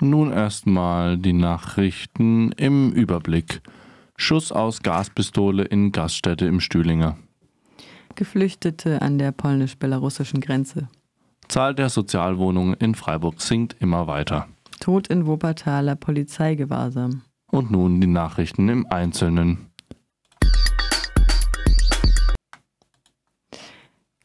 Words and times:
Nun 0.00 0.32
erstmal 0.32 1.16
die 1.16 1.32
Nachrichten 1.32 2.50
im 2.52 2.90
Überblick. 2.90 3.62
Schuss 4.16 4.50
aus 4.50 4.82
Gaspistole 4.82 5.62
in 5.62 5.92
Gaststätte 5.92 6.46
im 6.46 6.58
Stühlinger. 6.60 7.16
Geflüchtete 8.16 9.00
an 9.00 9.18
der 9.18 9.32
polnisch-belarussischen 9.32 10.40
Grenze. 10.40 10.88
Zahl 11.48 11.74
der 11.74 11.88
Sozialwohnungen 11.88 12.74
in 12.74 12.94
Freiburg 12.94 13.40
sinkt 13.40 13.76
immer 13.78 14.06
weiter. 14.06 14.48
Tod 14.80 15.06
in 15.06 15.26
Wuppertaler 15.26 15.94
Polizeigewahrsam. 15.94 17.22
Und 17.50 17.70
nun 17.70 18.00
die 18.00 18.06
Nachrichten 18.06 18.68
im 18.68 18.86
Einzelnen. 18.88 19.71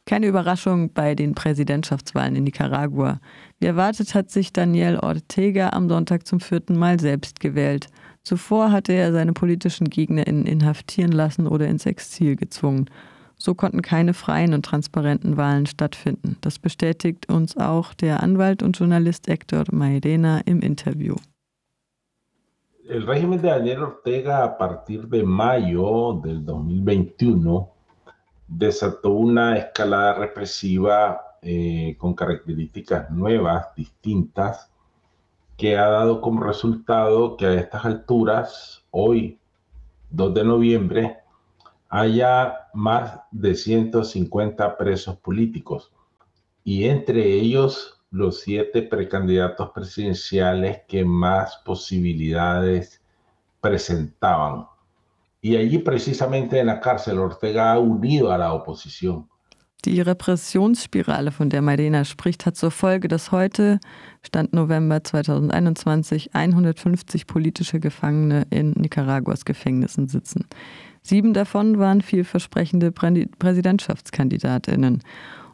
Keine 0.08 0.28
Überraschung 0.28 0.94
bei 0.94 1.16
den 1.16 1.36
Präsidentschaftswahlen 1.36 2.38
in 2.38 2.46
Nicaragua. 2.46 3.20
Wie 3.60 3.66
erwartet 3.66 4.16
hat 4.16 4.32
sich 4.32 4.54
Daniel 4.54 5.00
Ortega 5.00 5.72
am 5.72 5.90
Sonntag 5.90 6.26
zum 6.26 6.40
vierten 6.40 6.78
Mal 6.78 6.98
selbst 6.98 7.42
gewählt. 7.42 7.88
Zuvor 8.24 8.72
hatte 8.72 8.94
er 8.94 9.12
seine 9.12 9.34
politischen 9.34 9.90
GegnerInnen 9.90 10.46
inhaftieren 10.46 11.12
lassen 11.12 11.46
oder 11.46 11.68
ins 11.68 11.86
Exil 11.86 12.38
gezwungen. 12.38 12.90
So 13.36 13.54
konnten 13.54 13.82
keine 13.82 14.14
freien 14.14 14.54
und 14.54 14.64
transparenten 14.64 15.36
Wahlen 15.36 15.66
stattfinden. 15.66 16.38
Das 16.40 16.58
bestätigt 16.58 17.30
uns 17.30 17.58
auch 17.58 17.94
der 17.94 18.24
Anwalt 18.24 18.64
und 18.64 18.80
Journalist 18.80 19.28
Hector 19.28 19.66
Mairena 19.74 20.40
im 20.46 20.62
Interview. 20.62 21.16
El 22.88 23.04
régimen 23.04 23.42
de 23.42 23.50
Daniel 23.50 23.84
Ortega 23.84 24.46
a 24.46 24.48
partir 24.48 25.06
de 25.10 25.22
mayo 25.22 26.22
del 26.24 26.46
2021 26.46 27.77
desató 28.48 29.12
una 29.12 29.58
escalada 29.58 30.14
represiva 30.16 31.38
eh, 31.42 31.96
con 31.98 32.14
características 32.14 33.10
nuevas, 33.10 33.68
distintas, 33.76 34.72
que 35.58 35.78
ha 35.78 35.88
dado 35.88 36.22
como 36.22 36.44
resultado 36.44 37.36
que 37.36 37.46
a 37.46 37.54
estas 37.56 37.86
alturas, 37.86 38.86
hoy, 38.92 39.40
2 40.12 40.34
de 40.34 40.44
noviembre, 40.44 41.18
haya 41.90 42.70
más 42.74 43.20
de 43.32 43.56
150 43.56 44.78
presos 44.78 45.18
políticos 45.18 45.92
y 46.64 46.86
entre 46.86 47.34
ellos 47.34 47.98
los 48.12 48.42
siete 48.42 48.82
precandidatos 48.82 49.72
presidenciales 49.72 50.82
que 50.88 51.04
más 51.04 51.58
posibilidades 51.66 53.02
presentaban. 53.62 54.68
Y 55.42 55.56
allí 55.56 55.80
precisamente 55.80 56.60
en 56.60 56.68
la 56.68 56.80
cárcel 56.80 57.20
Ortega 57.20 57.74
ha 57.74 57.80
unido 57.80 58.32
a 58.32 58.38
la 58.38 58.54
oposición. 58.54 59.28
Die 59.86 60.02
Repressionsspirale, 60.02 61.32
von 61.32 61.50
der 61.50 61.62
Maidena 61.62 62.04
spricht, 62.04 62.48
hat 62.48 62.58
zur 62.58 62.72
Folge, 62.72 63.08
dass 63.08 63.32
heute, 63.32 63.80
Stand 64.26 64.52
November 64.52 65.04
2021, 65.04 66.34
150 66.34 67.28
politische 67.28 67.80
Gefangene 67.80 68.48
in 68.50 68.72
Nicaraguas 68.72 69.46
Gefängnissen 69.46 70.08
sitzen. 70.08 70.48
Sieben 71.04 71.34
davon 71.34 71.78
waren 71.78 72.02
vielversprechende 72.02 72.92
Präsidentschaftskandidatinnen. 72.92 75.04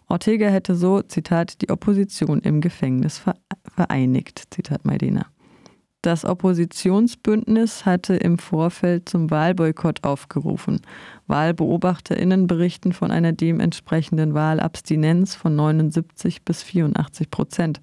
Ortega 0.08 0.48
hätte 0.48 0.76
so, 0.76 1.02
Zitat, 1.02 1.61
die 1.61 1.70
Opposition 1.70 2.39
im 2.39 2.61
Gefängnis 2.61 3.22
vereinigt, 3.76 4.45
Zitat 4.52 4.86
Maidena. 4.86 5.26
Das 6.04 6.26
Oppositionsbündnis 6.26 7.86
hatte 7.86 8.16
im 8.16 8.38
Vorfeld 8.38 9.08
zum 9.08 9.32
Wahlboykott 9.32 10.04
aufgerufen. 10.04 10.82
WahlbeobachterInnen 11.28 12.45
berichten 12.45 12.92
von 12.92 13.10
einer 13.10 13.32
dementsprechenden 13.32 14.34
Wahlabstinenz 14.34 15.34
von 15.34 15.56
79 15.56 16.44
bis 16.44 16.62
84 16.62 17.32
Prozent. 17.32 17.80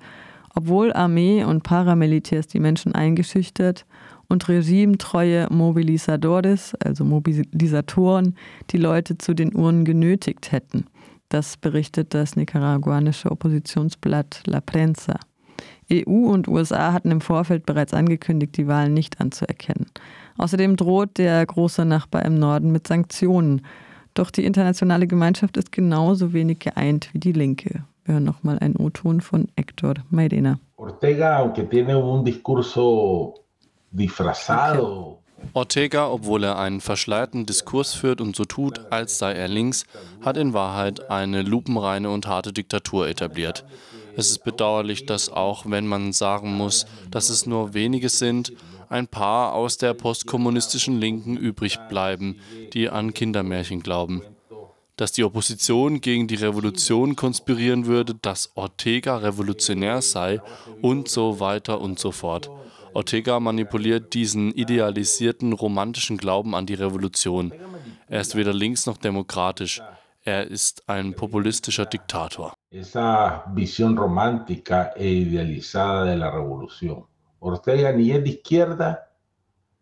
Obwohl 0.55 0.93
Armee 0.93 1.45
und 1.45 1.63
Paramilitärs 1.63 2.47
die 2.47 2.61
Menschen 2.61 2.95
eingeschüchtert 2.95 3.87
und 4.29 4.47
regimetreue 4.51 5.47
Mobilisadores, 5.51 6.75
also 6.75 7.07
Mobilisatoren, 7.07 8.37
die 8.69 8.77
Leute 8.77 9.17
zu 9.17 9.33
den 9.33 9.57
Urnen 9.57 9.87
genötigt 9.87 10.53
hätten. 10.53 10.85
Das 11.31 11.57
berichtet 11.57 12.13
das 12.13 12.37
nicaraguanische 12.37 13.31
Oppositionsblatt 13.31 14.43
La 14.45 14.61
Prensa. 14.61 15.19
EU 15.93 16.31
und 16.31 16.49
USA 16.49 16.93
hatten 16.93 17.11
im 17.11 17.21
Vorfeld 17.21 17.67
bereits 17.67 17.95
angekündigt, 17.95 18.57
die 18.57 18.67
Wahlen 18.67 18.95
nicht 18.95 19.21
anzuerkennen. 19.21 19.87
Außerdem 20.39 20.77
droht 20.77 21.19
der 21.19 21.45
große 21.45 21.85
Nachbar 21.85 22.25
im 22.25 22.39
Norden 22.39 22.73
mit 22.73 22.87
Sanktionen. 22.87 23.63
Doch 24.15 24.31
die 24.31 24.45
internationale 24.45 25.07
Gemeinschaft 25.07 25.57
ist 25.57 25.73
genauso 25.73 26.33
wenig 26.33 26.61
geeint 26.61 27.11
wie 27.13 27.19
die 27.19 27.33
Linke. 27.33 27.85
Wir 28.05 28.15
hören 28.15 28.25
nochmal 28.25 28.59
einen 28.59 28.77
O-Ton 28.77 29.21
von 29.21 29.49
Hector 29.57 29.95
Mairena. 30.11 30.59
Ortega, 30.77 31.39
aunque 31.39 31.69
tiene 31.69 31.99
un 31.99 32.25
discurso 32.25 33.35
disfrazado. 33.91 35.20
Ortega, 35.53 36.09
obwohl 36.09 36.45
er 36.45 36.59
einen 36.59 36.81
verschleierten 36.81 37.47
Diskurs 37.47 37.95
führt 37.95 38.21
und 38.21 38.37
so 38.37 38.45
tut, 38.45 38.93
als 38.93 39.19
sei 39.19 39.33
er 39.33 39.49
links, 39.49 39.85
hat 40.21 40.37
in 40.37 40.53
Wahrheit 40.53 41.11
eine 41.11 41.43
lupenreine 41.43 42.11
und 42.11 42.27
harte 42.27 42.53
Diktatur 42.53 43.09
etabliert. 43.09 43.65
Es 44.17 44.31
ist 44.31 44.45
bedauerlich, 44.45 45.07
dass 45.07 45.29
auch 45.29 45.65
wenn 45.67 45.87
man 45.87 46.13
sagen 46.13 46.55
muss, 46.55 46.87
dass 47.11 47.31
es 47.31 47.47
nur 47.47 47.75
wenige 47.75 48.09
sind, 48.09 48.53
ein 48.89 49.07
paar 49.07 49.55
aus 49.55 49.79
der 49.79 49.95
postkommunistischen 49.95 51.01
Linken 51.01 51.37
übrig 51.37 51.79
bleiben, 51.89 52.41
die 52.73 52.91
an 52.91 53.15
Kindermärchen 53.15 53.83
glauben. 53.83 54.23
Dass 54.97 55.13
die 55.13 55.25
Opposition 55.25 56.01
gegen 56.01 56.27
die 56.27 56.35
Revolution 56.35 57.17
konspirieren 57.17 57.87
würde, 57.87 58.15
dass 58.15 58.51
Ortega 58.57 59.17
revolutionär 59.17 60.03
sei 60.03 60.41
und 60.83 61.09
so 61.09 61.41
weiter 61.41 61.81
und 61.81 61.99
so 61.99 62.11
fort. 62.11 62.51
Ortega 62.95 63.41
manipuliert 63.41 64.15
diesen 64.15 64.53
idealisierten 64.53 65.53
romantischen 65.53 66.17
Glauben 66.17 66.55
an 66.55 66.67
die 66.67 66.75
Revolution. 66.75 67.53
Er 68.09 68.21
ist 68.21 68.35
weder 68.35 68.53
links 68.53 68.87
noch 68.87 68.97
demokratisch. 68.97 69.81
Er 70.23 70.47
ist 70.47 70.89
ein 70.89 71.15
populistischer 71.15 71.87
Diktator. 71.87 72.53
Esa 72.71 73.45
visión 73.55 73.97
romántica 73.97 74.93
e 74.97 75.09
idealizada 75.09 76.05
de 76.05 76.17
la 76.17 76.31
revolución. 76.31 77.07
Ortega 77.39 77.91
ni 77.93 78.11
es 78.11 78.23
de 78.23 78.31
izquierda 78.31 79.09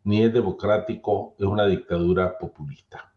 ni 0.05 0.23
es 0.23 0.33
democrático, 0.33 1.35
es 1.39 1.45
una 1.45 1.67
dictadura 1.67 2.39
populista. 2.39 3.08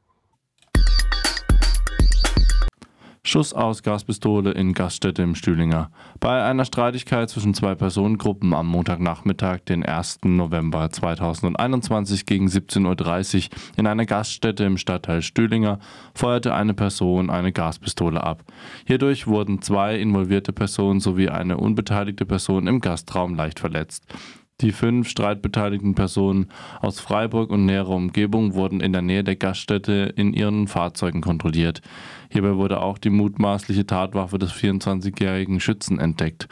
Schuss 3.24 3.54
aus 3.54 3.84
Gaspistole 3.84 4.50
in 4.52 4.74
Gaststätte 4.74 5.22
im 5.22 5.36
Stühlinger. 5.36 5.92
Bei 6.20 6.44
einer 6.44 6.66
Streitigkeit 6.66 7.30
zwischen 7.30 7.54
zwei 7.54 7.76
Personengruppen 7.76 8.52
am 8.52 8.66
Montagnachmittag, 8.68 9.60
den 9.60 9.86
1. 9.86 10.22
November 10.24 10.90
2021 10.90 12.26
gegen 12.26 12.48
17.30 12.48 13.38
Uhr 13.46 13.50
in 13.78 13.86
einer 13.86 14.08
Gaststätte 14.08 14.64
im 14.64 14.78
Stadtteil 14.78 15.22
Stühlinger 15.22 15.78
feuerte 16.16 16.56
eine 16.56 16.74
Person 16.74 17.30
eine 17.30 17.52
Gaspistole 17.52 18.24
ab. 18.24 18.44
Hierdurch 18.86 19.28
wurden 19.28 19.62
zwei 19.62 20.00
involvierte 20.00 20.52
Personen 20.52 21.00
sowie 21.00 21.30
eine 21.30 21.58
unbeteiligte 21.58 22.26
Person 22.26 22.66
im 22.66 22.82
Gastraum 22.82 23.36
leicht 23.36 23.60
verletzt. 23.60 24.04
Die 24.62 24.72
fünf 24.72 25.10
streitbeteiligten 25.10 25.96
Personen 25.96 26.48
aus 26.82 27.00
Freiburg 27.00 27.50
und 27.50 27.66
näherer 27.66 27.90
Umgebung 27.96 28.54
wurden 28.54 28.80
in 28.80 28.94
der 28.94 29.02
Nähe 29.02 29.24
der 29.24 29.36
Gaststätte 29.36 30.14
in 30.16 30.34
ihren 30.34 30.68
Fahrzeugen 30.68 31.22
kontrolliert. 31.22 31.82
Hierbei 32.30 32.56
wurde 32.56 32.82
auch 32.82 33.00
die 33.00 33.10
mutmaßliche 33.10 33.88
Tatwaffe 33.88 34.38
des 34.38 34.52
24-jährigen 34.52 35.60
Schützen 35.60 36.00
entdeckt. 36.00 36.48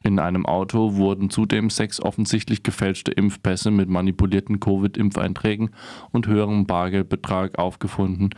In 0.00 0.20
einem 0.20 0.46
Auto 0.46 0.94
wurden 0.94 1.30
zudem 1.30 1.70
sechs 1.70 2.00
offensichtlich 2.00 2.62
gefälschte 2.62 3.10
Impfpässe 3.10 3.72
mit 3.72 3.88
manipulierten 3.88 4.60
Covid-Impfeinträgen 4.60 5.70
und 6.12 6.28
höherem 6.28 6.66
Bargeldbetrag 6.66 7.58
aufgefunden, 7.58 8.30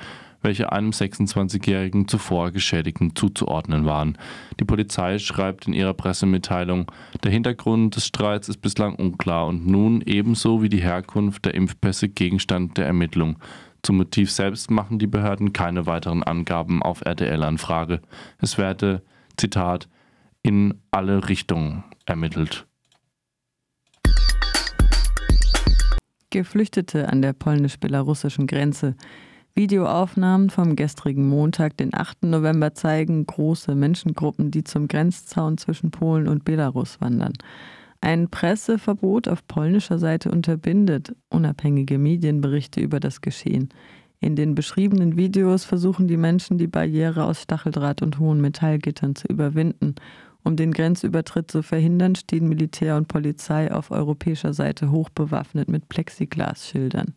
welche 0.42 0.72
einem 0.72 0.90
26-jährigen 0.90 2.08
zuvor 2.08 2.50
Geschädigten 2.50 3.14
zuzuordnen 3.14 3.84
waren. 3.84 4.16
Die 4.58 4.64
Polizei 4.64 5.18
schreibt 5.18 5.66
in 5.66 5.72
ihrer 5.72 5.94
Pressemitteilung, 5.94 6.90
der 7.22 7.30
Hintergrund 7.30 7.96
des 7.96 8.06
Streits 8.06 8.48
ist 8.48 8.62
bislang 8.62 8.94
unklar 8.94 9.46
und 9.46 9.66
nun 9.66 10.02
ebenso 10.02 10.62
wie 10.62 10.68
die 10.68 10.82
Herkunft 10.82 11.44
der 11.44 11.54
Impfpässe 11.54 12.08
Gegenstand 12.08 12.76
der 12.78 12.86
Ermittlung. 12.86 13.38
Zum 13.82 13.96
Motiv 13.96 14.30
selbst 14.30 14.70
machen 14.70 14.98
die 14.98 15.06
Behörden 15.06 15.52
keine 15.52 15.86
weiteren 15.86 16.22
Angaben 16.22 16.82
auf 16.82 17.00
RTL-Anfrage. 17.02 18.00
Es 18.38 18.58
werde, 18.58 19.02
Zitat, 19.36 19.88
in 20.42 20.74
alle 20.90 21.28
Richtungen 21.28 21.84
ermittelt. 22.06 22.66
Geflüchtete 26.30 27.08
an 27.08 27.22
der 27.22 27.32
polnisch-belarussischen 27.32 28.46
Grenze. 28.46 28.94
Videoaufnahmen 29.60 30.48
vom 30.48 30.74
gestrigen 30.74 31.28
Montag, 31.28 31.76
den 31.76 31.92
8. 31.92 32.22
November, 32.22 32.72
zeigen 32.72 33.26
große 33.26 33.74
Menschengruppen, 33.74 34.50
die 34.50 34.64
zum 34.64 34.88
Grenzzaun 34.88 35.58
zwischen 35.58 35.90
Polen 35.90 36.28
und 36.28 36.46
Belarus 36.46 36.98
wandern. 37.02 37.34
Ein 38.00 38.30
Presseverbot 38.30 39.28
auf 39.28 39.46
polnischer 39.46 39.98
Seite 39.98 40.30
unterbindet 40.30 41.14
unabhängige 41.28 41.98
Medienberichte 41.98 42.80
über 42.80 43.00
das 43.00 43.20
Geschehen. 43.20 43.68
In 44.18 44.34
den 44.34 44.54
beschriebenen 44.54 45.18
Videos 45.18 45.66
versuchen 45.66 46.08
die 46.08 46.16
Menschen, 46.16 46.56
die 46.56 46.66
Barriere 46.66 47.24
aus 47.24 47.42
Stacheldraht 47.42 48.00
und 48.00 48.18
hohen 48.18 48.40
Metallgittern 48.40 49.14
zu 49.14 49.28
überwinden. 49.28 49.94
Um 50.42 50.56
den 50.56 50.72
Grenzübertritt 50.72 51.50
zu 51.50 51.62
verhindern, 51.62 52.14
stehen 52.14 52.48
Militär 52.48 52.96
und 52.96 53.08
Polizei 53.08 53.70
auf 53.70 53.90
europäischer 53.90 54.54
Seite 54.54 54.90
hochbewaffnet 54.90 55.68
mit 55.68 55.90
Plexiglasschildern. 55.90 57.12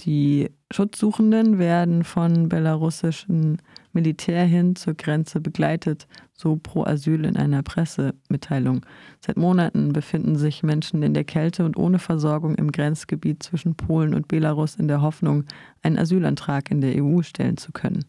Die 0.00 0.50
Schutzsuchenden 0.74 1.58
werden 1.60 2.02
von 2.02 2.48
belarussischen 2.48 3.62
Militär 3.92 4.44
hin 4.44 4.74
zur 4.74 4.94
Grenze 4.94 5.40
begleitet, 5.40 6.08
so 6.32 6.56
Pro 6.56 6.82
Asyl 6.82 7.24
in 7.24 7.36
einer 7.36 7.62
Pressemitteilung. 7.62 8.84
Seit 9.24 9.36
Monaten 9.36 9.92
befinden 9.92 10.34
sich 10.34 10.64
Menschen 10.64 11.04
in 11.04 11.14
der 11.14 11.22
Kälte 11.22 11.64
und 11.64 11.76
ohne 11.76 12.00
Versorgung 12.00 12.56
im 12.56 12.72
Grenzgebiet 12.72 13.44
zwischen 13.44 13.76
Polen 13.76 14.14
und 14.14 14.26
Belarus 14.26 14.74
in 14.74 14.88
der 14.88 15.00
Hoffnung, 15.00 15.44
einen 15.82 15.96
Asylantrag 15.96 16.72
in 16.72 16.80
der 16.80 17.00
EU 17.00 17.22
stellen 17.22 17.56
zu 17.56 17.70
können. 17.70 18.04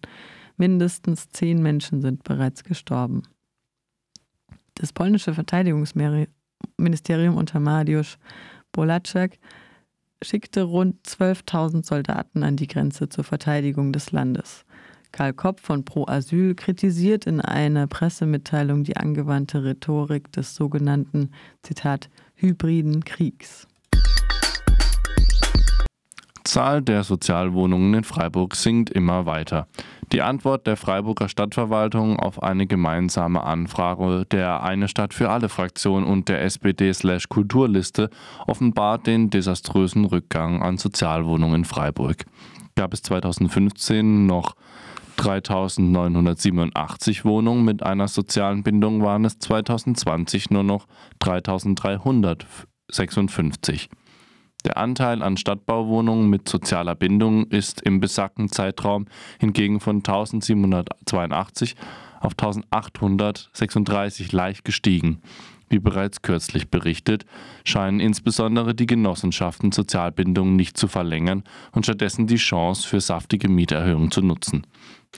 Mindestens 0.58 1.30
zehn 1.30 1.62
Menschen 1.62 2.02
sind 2.02 2.24
bereits 2.24 2.64
gestorben. 2.64 3.22
Das 4.74 4.92
polnische 4.92 5.36
Verteidigungsministerium 5.36 7.38
unter 7.38 7.60
Mariusz 7.60 8.18
Bolacek 8.72 9.38
schickte 10.24 10.64
rund 10.64 11.06
12.000 11.06 11.86
Soldaten 11.86 12.44
an 12.44 12.56
die 12.56 12.68
Grenze 12.68 13.10
zur 13.10 13.24
Verteidigung 13.24 13.92
des 13.92 14.12
Landes. 14.12 14.66
Karl 15.12 15.34
Kopp 15.34 15.62
von 15.62 15.86
Pro 15.86 16.06
Asyl 16.08 16.56
kritisiert 16.56 17.26
in 17.26 17.40
einer 17.40 17.88
Pressemitteilung 17.88 18.84
die 18.84 18.98
angewandte 18.98 19.64
Rhetorik 19.64 20.32
des 20.34 20.56
sogenannten, 20.56 21.32
Zitat, 21.64 22.10
hybriden 22.36 23.06
Kriegs. 23.06 23.68
Zahl 26.56 26.82
der 26.82 27.04
Sozialwohnungen 27.04 27.94
in 27.96 28.06
Freiburg 28.06 28.56
sinkt 28.56 28.90
immer 28.90 29.26
weiter. 29.26 29.68
Die 30.14 30.22
Antwort 30.22 30.68
der 30.68 30.78
Freiburger 30.78 31.28
Stadtverwaltung 31.28 32.18
auf 32.18 32.42
eine 32.42 32.66
gemeinsame 32.66 33.44
Anfrage 33.44 34.26
der 34.32 34.64
Eine 34.64 34.88
Stadt 34.88 35.14
für 35.14 35.30
alle 35.30 35.50
Fraktion 35.50 36.06
und 36.06 36.30
der 36.30 36.44
SPD-Kulturliste 36.44 38.10
offenbart 38.48 39.06
den 39.06 39.30
desaströsen 39.30 40.06
Rückgang 40.06 40.62
an 40.62 40.78
Sozialwohnungen 40.78 41.56
in 41.56 41.66
Freiburg. 41.66 42.24
Gab 42.76 42.94
es 42.94 43.02
2015 43.02 44.26
noch 44.26 44.56
3987 45.18 47.26
Wohnungen 47.26 47.66
mit 47.66 47.84
einer 47.84 48.08
sozialen 48.08 48.64
Bindung 48.64 49.02
waren 49.02 49.26
es 49.26 49.40
2020 49.40 50.52
nur 50.52 50.64
noch 50.64 50.88
3356. 51.20 53.90
Der 54.66 54.78
Anteil 54.78 55.22
an 55.22 55.38
Stadtbauwohnungen 55.38 56.28
mit 56.28 56.50
sozialer 56.50 56.96
Bindung 56.96 57.46
ist 57.46 57.82
im 57.82 58.00
besagten 58.00 58.50
Zeitraum 58.50 59.06
hingegen 59.40 59.80
von 59.80 59.98
1782 59.98 61.76
auf 62.20 62.32
1836 62.32 64.32
leicht 64.32 64.66
gestiegen. 64.66 65.22
Wie 65.70 65.78
bereits 65.78 66.24
kürzlich 66.24 66.72
berichtet, 66.72 67.28
scheinen 67.64 68.00
insbesondere 68.00 68.74
die 68.74 68.88
Genossenschaften 68.88 69.72
Sozialbindungen 69.72 70.56
nicht 70.56 70.78
zu 70.78 70.88
verlängern 70.88 71.44
und 71.72 71.86
stattdessen 71.86 72.26
die 72.26 72.38
Chance 72.38 72.88
für 72.88 73.02
saftige 73.02 73.50
Mieterhöhungen 73.50 74.10
zu 74.10 74.24
nutzen. 74.24 74.66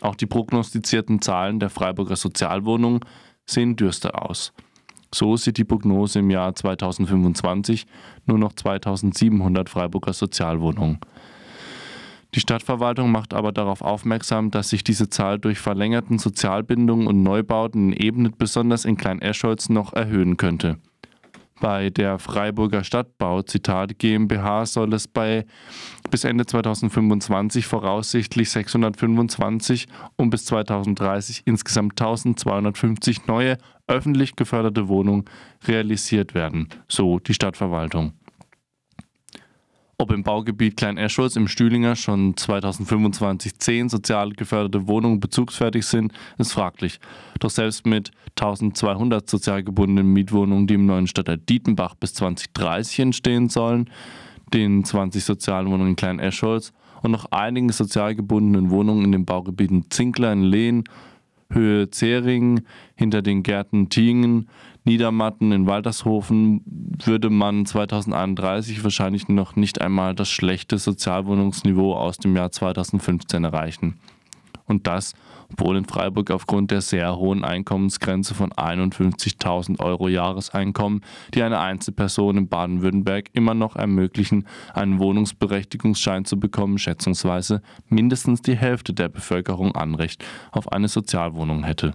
Auch 0.02 0.16
die 0.16 0.26
prognostizierten 0.26 1.22
Zahlen 1.22 1.62
der 1.62 1.70
Freiburger 1.70 2.18
Sozialwohnungen 2.18 3.00
sehen 3.46 3.78
dürster 3.78 4.30
aus. 4.30 4.52
So 5.14 5.38
sieht 5.38 5.58
die 5.58 5.64
Prognose 5.64 6.20
im 6.20 6.30
Jahr 6.30 6.54
2025 6.54 7.86
nur 8.26 8.38
noch 8.38 8.54
2700 8.54 9.70
Freiburger 9.70 10.14
Sozialwohnungen. 10.14 11.00
Die 12.36 12.42
Stadtverwaltung 12.42 13.12
macht 13.12 13.34
aber 13.34 13.52
darauf 13.52 13.82
aufmerksam, 13.82 14.52
dass 14.52 14.70
sich 14.70 14.84
diese 14.84 15.10
Zahl 15.10 15.40
durch 15.40 15.60
verlängerten 15.60 16.20
Sozialbindungen 16.20 17.08
und 17.08 17.24
Neubauten 17.24 17.94
in 17.94 18.06
Ebnet 18.06 18.38
besonders 18.38 18.86
in 18.86 18.98
Klein-Escholz 18.98 19.70
noch 19.70 19.94
erhöhen 19.94 20.38
könnte. 20.38 20.78
Bei 21.60 21.90
der 21.90 22.20
Freiburger 22.20 22.84
Stadtbau, 22.84 23.42
Zitat 23.42 23.98
GmbH, 23.98 24.66
soll 24.66 24.94
es 24.94 25.08
bei 25.08 25.46
bis 26.12 26.24
Ende 26.24 26.46
2025 26.46 27.66
voraussichtlich 27.66 28.50
625 28.52 29.88
und 30.16 30.30
bis 30.30 30.46
2030 30.46 31.44
insgesamt 31.46 31.94
1250 31.94 33.26
neue 33.26 33.58
öffentlich 33.88 34.36
geförderte 34.36 34.88
Wohnungen 34.88 35.26
realisiert 35.68 36.34
werden, 36.34 36.70
so 36.88 37.20
die 37.20 37.34
Stadtverwaltung. 37.34 38.14
Ob 40.00 40.12
im 40.12 40.22
Baugebiet 40.22 40.78
Klein-Escholz 40.78 41.36
im 41.38 41.48
Stühlinger 41.48 41.96
schon 41.96 42.38
2025 42.38 43.58
zehn 43.58 43.90
sozial 43.90 44.30
geförderte 44.30 44.88
Wohnungen 44.88 45.20
bezugsfertig 45.20 45.88
sind, 45.88 46.14
ist 46.38 46.54
fraglich. 46.54 47.00
Doch 47.40 47.50
selbst 47.50 47.88
mit 47.88 48.12
1200 48.40 49.28
sozial 49.28 49.64
gebundenen 49.64 50.14
Mietwohnungen, 50.14 50.68
die 50.68 50.76
im 50.76 50.86
neuen 50.86 51.08
Stadtteil 51.08 51.40
Dietenbach 51.40 51.96
bis 51.96 52.14
2030 52.14 53.00
entstehen 53.00 53.50
sollen, 53.50 53.90
den 54.54 54.84
20 54.84 55.24
Sozialwohnungen 55.24 55.90
in 55.90 55.96
Klein-Escholz 55.96 56.74
und 57.02 57.10
noch 57.10 57.32
einigen 57.32 57.72
sozial 57.72 58.14
gebundenen 58.14 58.70
Wohnungen 58.70 59.04
in 59.04 59.12
den 59.12 59.26
Baugebieten 59.26 59.90
Zinkler 59.90 60.32
in 60.32 60.44
Lehn, 60.44 60.84
Höhe 61.50 61.90
Zering, 61.90 62.62
hinter 62.96 63.24
den 63.24 63.42
Gärten 63.42 63.90
Tingen, 63.90 64.48
Niedermatten 64.88 65.52
in 65.52 65.68
Waltershofen 65.68 66.62
würde 67.04 67.30
man 67.30 67.66
2031 67.66 68.86
wahrscheinlich 68.86 69.28
noch 69.28 69.58
nicht 69.58 69.82
einmal 69.82 70.16
das 70.16 70.30
schlechte 70.30 70.78
Sozialwohnungsniveau 70.78 71.94
aus 71.94 72.20
dem 72.20 72.38
Jahr 72.38 72.54
2015 72.54 73.44
erreichen. 73.44 74.00
Und 74.64 74.88
das, 74.88 75.14
obwohl 75.52 75.76
in 75.76 75.84
Freiburg 75.84 76.32
aufgrund 76.32 76.72
der 76.72 76.80
sehr 76.80 77.18
hohen 77.18 77.44
Einkommensgrenze 77.44 78.34
von 78.34 78.52
51.000 78.54 79.82
Euro 79.82 80.08
Jahreseinkommen, 80.08 81.02
die 81.34 81.44
eine 81.44 81.60
Einzelperson 81.60 82.38
in 82.38 82.48
Baden-Württemberg 82.48 83.30
immer 83.34 83.54
noch 83.54 83.76
ermöglichen, 83.76 84.48
einen 84.74 85.00
Wohnungsberechtigungsschein 85.00 86.24
zu 86.24 86.40
bekommen, 86.40 86.78
schätzungsweise 86.78 87.62
mindestens 87.90 88.42
die 88.42 88.56
Hälfte 88.56 88.94
der 88.94 89.10
Bevölkerung 89.10 89.76
Anrecht 89.76 90.24
auf 90.54 90.72
eine 90.72 90.88
Sozialwohnung 90.88 91.66
hätte. 91.66 91.94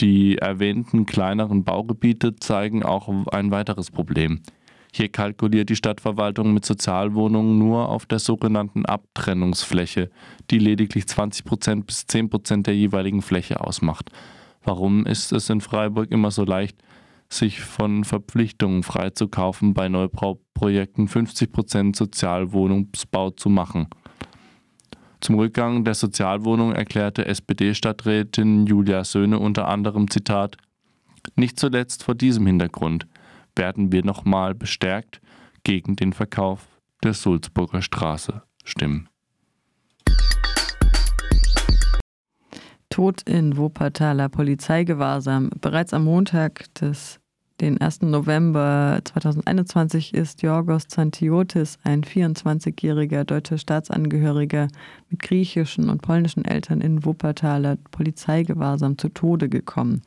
Die 0.00 0.36
erwähnten 0.36 1.06
kleineren 1.06 1.64
Baugebiete 1.64 2.36
zeigen 2.36 2.82
auch 2.82 3.08
ein 3.32 3.50
weiteres 3.50 3.90
Problem. 3.90 4.42
Hier 4.92 5.08
kalkuliert 5.08 5.70
die 5.70 5.76
Stadtverwaltung 5.76 6.52
mit 6.52 6.66
Sozialwohnungen 6.66 7.58
nur 7.58 7.88
auf 7.88 8.04
der 8.04 8.18
sogenannten 8.18 8.84
Abtrennungsfläche, 8.84 10.10
die 10.50 10.58
lediglich 10.58 11.06
20 11.06 11.44
Prozent 11.44 11.86
bis 11.86 12.06
10 12.06 12.28
Prozent 12.28 12.66
der 12.66 12.74
jeweiligen 12.76 13.22
Fläche 13.22 13.60
ausmacht. 13.60 14.10
Warum 14.64 15.06
ist 15.06 15.32
es 15.32 15.48
in 15.48 15.60
Freiburg 15.60 16.10
immer 16.10 16.30
so 16.30 16.44
leicht, 16.44 16.76
sich 17.28 17.60
von 17.60 18.04
Verpflichtungen 18.04 18.82
freizukaufen, 18.82 19.74
bei 19.74 19.88
Neubauprojekten 19.88 21.08
50 21.08 21.52
Prozent 21.52 21.96
Sozialwohnungsbau 21.96 23.30
zu 23.30 23.48
machen? 23.48 23.88
Zum 25.20 25.36
Rückgang 25.36 25.84
der 25.84 25.94
Sozialwohnung 25.94 26.72
erklärte 26.72 27.26
SPD-Stadträtin 27.26 28.66
Julia 28.66 29.04
Söhne 29.04 29.38
unter 29.38 29.68
anderem 29.68 30.10
Zitat 30.10 30.56
Nicht 31.34 31.58
zuletzt 31.58 32.04
vor 32.04 32.14
diesem 32.14 32.46
Hintergrund 32.46 33.06
werden 33.56 33.92
wir 33.92 34.04
nochmal 34.04 34.54
bestärkt 34.54 35.20
gegen 35.64 35.96
den 35.96 36.12
Verkauf 36.12 36.68
der 37.02 37.14
Sulzburger 37.14 37.82
Straße 37.82 38.42
stimmen. 38.64 39.08
Tod 42.90 43.22
in 43.22 43.56
Wuppertaler 43.56 44.28
Polizeigewahrsam. 44.28 45.50
Bereits 45.60 45.92
am 45.92 46.04
Montag 46.04 46.72
des 46.74 47.20
den 47.60 47.80
1. 47.80 48.02
November 48.02 49.00
2021 49.04 50.12
ist 50.12 50.42
Yorgos 50.42 50.88
Zantiotis, 50.88 51.78
ein 51.84 52.02
24-jähriger 52.02 53.24
deutscher 53.24 53.56
Staatsangehöriger 53.56 54.68
mit 55.08 55.22
griechischen 55.22 55.88
und 55.88 56.02
polnischen 56.02 56.44
Eltern 56.44 56.82
in 56.82 57.04
Wuppertaler 57.04 57.78
Polizeigewahrsam 57.92 58.98
zu 58.98 59.08
Tode 59.08 59.48
gekommen. 59.48 60.02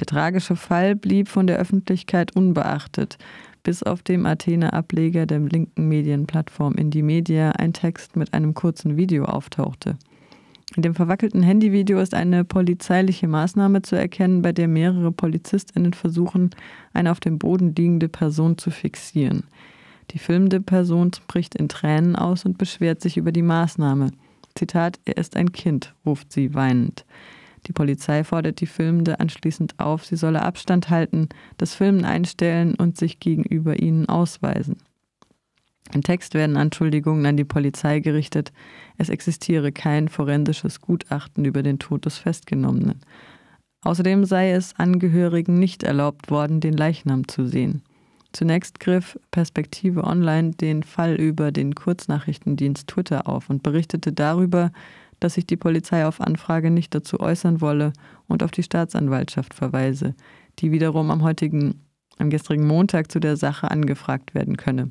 Der 0.00 0.06
tragische 0.06 0.56
Fall 0.56 0.94
blieb 0.94 1.28
von 1.28 1.46
der 1.46 1.58
Öffentlichkeit 1.58 2.36
unbeachtet, 2.36 3.16
bis 3.62 3.82
auf 3.82 4.02
dem 4.02 4.26
Athener 4.26 4.74
Ableger 4.74 5.24
der 5.24 5.38
linken 5.38 5.88
Medienplattform 5.88 6.74
Indie 6.74 7.02
Media 7.02 7.52
ein 7.52 7.72
Text 7.72 8.16
mit 8.16 8.34
einem 8.34 8.54
kurzen 8.54 8.96
Video 8.96 9.24
auftauchte. 9.24 9.96
In 10.74 10.82
dem 10.82 10.94
verwackelten 10.94 11.42
Handyvideo 11.42 12.00
ist 12.00 12.14
eine 12.14 12.44
polizeiliche 12.44 13.28
Maßnahme 13.28 13.82
zu 13.82 13.94
erkennen, 13.94 14.40
bei 14.40 14.52
der 14.52 14.68
mehrere 14.68 15.12
PolizistInnen 15.12 15.92
versuchen, 15.92 16.50
eine 16.94 17.10
auf 17.10 17.20
dem 17.20 17.38
Boden 17.38 17.74
liegende 17.74 18.08
Person 18.08 18.56
zu 18.56 18.70
fixieren. 18.70 19.44
Die 20.12 20.18
filmende 20.18 20.60
Person 20.60 21.10
bricht 21.28 21.54
in 21.54 21.68
Tränen 21.68 22.16
aus 22.16 22.44
und 22.44 22.56
beschwert 22.56 23.02
sich 23.02 23.16
über 23.18 23.32
die 23.32 23.42
Maßnahme. 23.42 24.12
Zitat, 24.54 24.98
er 25.04 25.18
ist 25.18 25.36
ein 25.36 25.52
Kind, 25.52 25.94
ruft 26.06 26.32
sie 26.32 26.54
weinend. 26.54 27.04
Die 27.66 27.72
Polizei 27.72 28.24
fordert 28.24 28.60
die 28.60 28.66
Filmende 28.66 29.20
anschließend 29.20 29.78
auf, 29.78 30.04
sie 30.04 30.16
solle 30.16 30.42
Abstand 30.42 30.90
halten, 30.90 31.28
das 31.58 31.74
Filmen 31.74 32.04
einstellen 32.04 32.74
und 32.74 32.96
sich 32.96 33.20
gegenüber 33.20 33.78
ihnen 33.78 34.08
ausweisen. 34.08 34.78
Im 35.94 36.02
Text 36.02 36.34
werden 36.34 36.56
Anschuldigungen 36.56 37.26
an 37.26 37.36
die 37.36 37.44
Polizei 37.44 38.00
gerichtet, 38.00 38.52
es 39.02 39.08
existiere 39.08 39.72
kein 39.72 40.08
forensisches 40.08 40.80
Gutachten 40.80 41.44
über 41.44 41.62
den 41.62 41.78
Tod 41.78 42.06
des 42.06 42.18
Festgenommenen. 42.18 43.00
Außerdem 43.84 44.24
sei 44.24 44.52
es 44.52 44.74
Angehörigen 44.78 45.58
nicht 45.58 45.82
erlaubt 45.82 46.30
worden, 46.30 46.60
den 46.60 46.72
Leichnam 46.72 47.26
zu 47.26 47.46
sehen. 47.46 47.82
Zunächst 48.32 48.80
griff 48.80 49.18
Perspektive 49.30 50.04
Online 50.04 50.52
den 50.52 50.84
Fall 50.84 51.16
über 51.16 51.52
den 51.52 51.74
Kurznachrichtendienst 51.74 52.86
Twitter 52.86 53.28
auf 53.28 53.50
und 53.50 53.62
berichtete 53.62 54.12
darüber, 54.12 54.70
dass 55.20 55.34
sich 55.34 55.46
die 55.46 55.56
Polizei 55.56 56.06
auf 56.06 56.20
Anfrage 56.20 56.70
nicht 56.70 56.94
dazu 56.94 57.20
äußern 57.20 57.60
wolle 57.60 57.92
und 58.28 58.42
auf 58.42 58.50
die 58.52 58.62
Staatsanwaltschaft 58.62 59.52
verweise, 59.52 60.14
die 60.60 60.70
wiederum 60.70 61.10
am 61.10 61.22
heutigen, 61.22 61.82
am 62.18 62.30
gestrigen 62.30 62.66
Montag 62.66 63.12
zu 63.12 63.20
der 63.20 63.36
Sache 63.36 63.70
angefragt 63.70 64.34
werden 64.34 64.56
könne. 64.56 64.90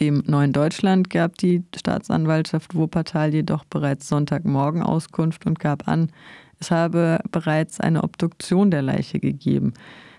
Dem 0.00 0.22
Neuen 0.26 0.54
Deutschland 0.54 1.10
gab 1.10 1.36
die 1.36 1.62
Staatsanwaltschaft 1.76 2.74
Wuppertal 2.74 3.34
jedoch 3.34 3.64
bereits 3.66 4.08
Sonntagmorgen 4.08 4.82
Auskunft 4.82 5.44
und 5.44 5.58
gab 5.58 5.88
an, 5.88 6.10
es 6.58 6.70
habe 6.70 7.20
bereits 7.30 7.80
eine 7.80 8.02
Obduktion 8.02 8.70
der 8.70 8.80
Leiche 8.80 9.20
gegeben. 9.20 9.74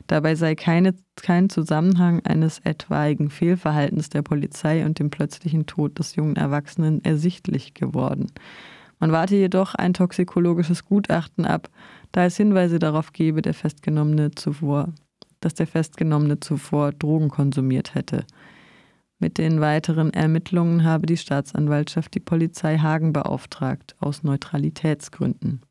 Dabei 0.06 0.36
sei 0.36 0.54
keine, 0.54 0.94
kein 1.16 1.50
Zusammenhang 1.50 2.24
eines 2.26 2.60
etwaigen 2.60 3.32
Fehlverhaltens 3.32 4.10
der 4.10 4.22
Polizei 4.22 4.86
und 4.86 5.00
dem 5.00 5.10
plötzlichen 5.10 5.66
Tod 5.66 5.98
des 5.98 6.16
jungen 6.16 6.36
Erwachsenen 6.36 7.04
ersichtlich 7.04 7.74
geworden. 7.74 8.32
Man 9.00 9.12
warte 9.12 9.36
jedoch 9.36 9.74
ein 9.74 9.96
toxikologisches 9.96 10.86
Gutachten 10.86 11.46
ab, 11.46 11.70
da 12.12 12.26
es 12.26 12.38
Hinweise 12.38 12.78
darauf 12.78 13.14
gebe, 13.14 13.42
der 13.42 13.56
Festgenommene 13.56 14.30
zuvor, 14.30 14.90
dass 15.40 15.56
der 15.56 15.66
Festgenommene 15.66 16.40
zuvor 16.40 16.92
Drogen 16.92 17.30
konsumiert 17.30 17.96
hätte. 17.96 18.26
Mit 19.22 19.38
den 19.38 19.62
weiteren 19.62 20.12
Ermittlungen 20.14 20.84
habe 20.84 21.06
die 21.06 21.16
Staatsanwaltschaft 21.16 22.16
die 22.16 22.20
Polizei 22.20 22.80
Hagen 22.80 23.14
beauftragt, 23.14 23.96
aus 24.00 24.24
Neutralitätsgründen. 24.24 25.62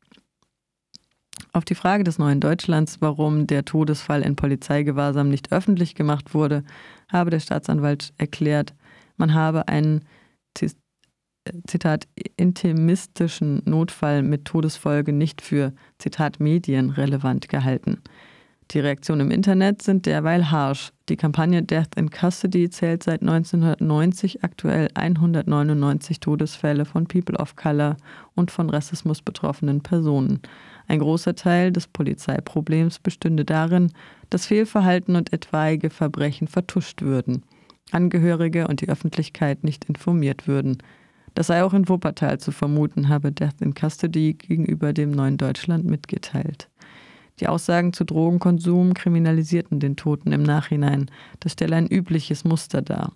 Auf 1.51 1.65
die 1.65 1.75
Frage 1.75 2.05
des 2.05 2.17
Neuen 2.17 2.39
Deutschlands, 2.39 3.01
warum 3.01 3.47
der 3.47 3.65
Todesfall 3.65 4.21
in 4.21 4.37
Polizeigewahrsam 4.37 5.27
nicht 5.27 5.51
öffentlich 5.51 5.95
gemacht 5.95 6.33
wurde, 6.33 6.63
habe 7.11 7.29
der 7.29 7.41
Staatsanwalt 7.41 8.13
erklärt, 8.17 8.73
man 9.17 9.33
habe 9.33 9.67
einen 9.67 10.05
Zitat 11.67 12.07
intimistischen 12.37 13.63
Notfall 13.65 14.23
mit 14.23 14.45
Todesfolge 14.45 15.11
nicht 15.11 15.41
für 15.41 15.73
Zitat 15.97 16.39
medienrelevant 16.39 17.49
gehalten. 17.49 18.01
Die 18.71 18.79
Reaktionen 18.79 19.27
im 19.27 19.31
Internet 19.31 19.81
sind 19.81 20.05
derweil 20.05 20.49
harsch. 20.49 20.93
Die 21.09 21.17
Kampagne 21.17 21.61
Death 21.61 21.93
in 21.97 22.09
Custody 22.09 22.69
zählt 22.69 23.03
seit 23.03 23.21
1990 23.21 24.45
aktuell 24.45 24.87
199 24.93 26.21
Todesfälle 26.21 26.85
von 26.85 27.05
People 27.05 27.37
of 27.37 27.57
Color 27.57 27.97
und 28.33 28.49
von 28.49 28.69
Rassismus 28.69 29.21
betroffenen 29.21 29.81
Personen. 29.81 30.39
Ein 30.87 30.99
großer 30.99 31.35
Teil 31.35 31.73
des 31.73 31.87
Polizeiproblems 31.87 32.99
bestünde 32.99 33.43
darin, 33.43 33.91
dass 34.29 34.45
Fehlverhalten 34.45 35.17
und 35.17 35.33
etwaige 35.33 35.89
Verbrechen 35.89 36.47
vertuscht 36.47 37.01
würden, 37.01 37.43
Angehörige 37.91 38.69
und 38.69 38.79
die 38.79 38.87
Öffentlichkeit 38.87 39.65
nicht 39.65 39.83
informiert 39.83 40.47
würden. 40.47 40.77
Das 41.33 41.47
sei 41.47 41.65
auch 41.65 41.73
in 41.73 41.89
Wuppertal 41.89 42.39
zu 42.39 42.53
vermuten, 42.53 43.09
habe 43.09 43.33
Death 43.33 43.59
in 43.59 43.73
Custody 43.73 44.33
gegenüber 44.33 44.93
dem 44.93 45.11
Neuen 45.11 45.35
Deutschland 45.35 45.83
mitgeteilt. 45.83 46.70
Die 47.41 47.47
Aussagen 47.47 47.91
zu 47.91 48.05
Drogenkonsum 48.05 48.93
kriminalisierten 48.93 49.79
den 49.79 49.95
Toten 49.95 50.31
im 50.31 50.43
Nachhinein. 50.43 51.09
Das 51.39 51.53
stelle 51.53 51.75
ein 51.75 51.87
übliches 51.87 52.43
Muster 52.43 52.83
dar. 52.83 53.13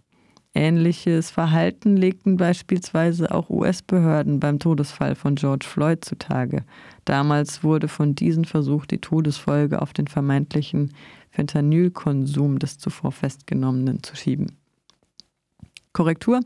Ähnliches 0.56 1.30
Verhalten 1.30 1.96
legten 1.96 2.38
beispielsweise 2.38 3.32
auch 3.32 3.52
US-Behörden 3.52 4.40
beim 4.40 4.58
Todesfall 4.58 5.14
von 5.14 5.36
George 5.36 5.68
Floyd 5.70 6.04
zutage. 6.04 6.64
Damals 7.04 7.64
wurde 7.64 7.88
von 7.88 8.16
diesen 8.16 8.46
versucht, 8.46 8.90
die 8.90 9.00
Todesfolge 9.00 9.80
auf 9.82 9.94
den 9.94 10.08
vermeintlichen 10.08 10.94
Fentanylkonsum 11.30 12.58
des 12.58 12.80
zuvor 12.80 13.12
Festgenommenen 13.12 14.02
zu 14.02 14.16
schieben. 14.16 14.58
Korrektur. 15.96 16.42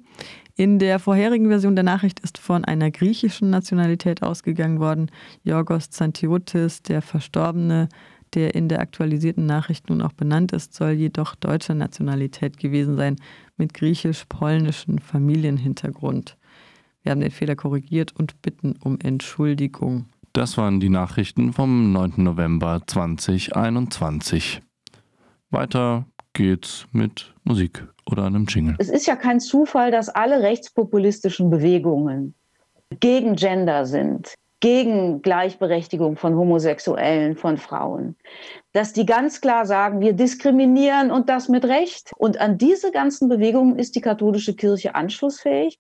In 0.56 0.78
der 0.78 1.00
vorherigen 1.00 1.48
Version 1.48 1.76
der 1.76 1.84
Nachricht 1.84 2.20
ist 2.20 2.38
von 2.38 2.64
einer 2.66 2.92
griechischen 2.92 3.50
Nationalität 3.50 4.24
ausgegangen 4.24 4.80
worden. 4.80 5.10
Yorgos 5.44 5.90
Zantiotis, 5.90 6.84
der 6.84 7.02
Verstorbene, 7.02 7.90
der 8.36 8.54
in 8.56 8.70
der 8.70 8.80
aktualisierten 8.80 9.46
Nachricht 9.46 9.90
nun 9.90 10.02
auch 10.02 10.14
benannt 10.14 10.52
ist, 10.52 10.74
soll 10.74 10.92
jedoch 10.92 11.36
deutscher 11.36 11.74
Nationalität 11.74 12.58
gewesen 12.58 12.96
sein, 12.96 13.16
mit 13.58 13.74
griechisch-polnischem 13.74 15.00
Familienhintergrund. 15.00 16.38
Wir 17.02 17.12
haben 17.12 17.22
den 17.22 17.32
Fehler 17.32 17.56
korrigiert 17.56 18.14
und 18.16 18.42
bitten 18.42 18.76
um 18.84 19.00
Entschuldigung. 19.02 20.06
Das 20.34 20.58
waren 20.58 20.80
die 20.80 20.90
Nachrichten 20.90 21.54
vom 21.54 21.92
9. 21.92 22.14
November 22.18 22.82
2021. 22.86 24.62
Weiter 25.50 26.06
geht's 26.40 26.86
mit 26.94 27.34
Musik 27.44 27.86
oder 28.10 28.24
einem 28.24 28.46
Jingle. 28.46 28.76
Es 28.80 28.88
ist 28.88 29.06
ja 29.08 29.18
kein 29.18 29.42
Zufall, 29.42 29.92
dass 29.92 30.08
alle 30.08 30.42
rechtspopulistischen 30.42 31.50
Bewegungen 31.50 32.34
gegen 33.02 33.36
Gender 33.36 33.86
sind, 33.86 34.36
gegen 34.62 35.22
Gleichberechtigung 35.22 36.16
von 36.16 36.38
Homosexuellen, 36.38 37.36
von 37.36 37.58
Frauen. 37.58 38.16
Dass 38.72 38.94
die 38.94 39.06
ganz 39.06 39.42
klar 39.42 39.66
sagen, 39.66 40.00
wir 40.00 40.14
diskriminieren 40.14 41.12
und 41.12 41.28
das 41.28 41.50
mit 41.50 41.66
Recht. 41.66 42.14
Und 42.16 42.40
an 42.40 42.58
diese 42.58 42.92
ganzen 42.92 43.28
Bewegungen 43.28 43.78
ist 43.78 43.98
die 43.98 44.02
katholische 44.02 44.56
Kirche 44.56 44.96
anschlussfähig. 44.96 45.68